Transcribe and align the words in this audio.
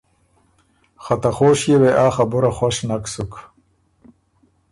خه 1.03 1.15
ته 1.21 1.29
خوشيې 1.37 1.75
وې 1.81 1.91
آ 2.05 2.07
خبُره 2.15 2.51
خوش 2.57 2.75
نک 2.87 3.03
سُک 3.13 3.31